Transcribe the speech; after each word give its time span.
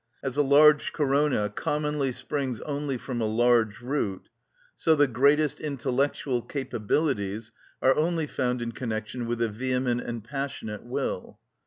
As 0.23 0.35
a 0.35 0.41
large 0.41 0.93
corona 0.93 1.47
commonly 1.51 2.11
springs 2.11 2.59
only 2.61 2.97
from 2.97 3.21
a 3.21 3.27
large 3.27 3.81
root, 3.81 4.29
so 4.75 4.95
the 4.95 5.05
greatest 5.05 5.59
intellectual 5.59 6.41
capabilities 6.41 7.51
are 7.83 7.95
only 7.95 8.25
found 8.25 8.63
in 8.63 8.71
connection 8.71 9.27
with 9.27 9.43
a 9.43 9.47
vehement 9.49 10.01
and 10.01 10.23
passionate 10.23 10.83
will. 10.83 11.39